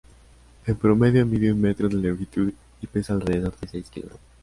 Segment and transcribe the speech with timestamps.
[0.65, 2.51] En promedio mide un metro de longitud
[2.81, 4.07] y pesa alrededor de seis kg.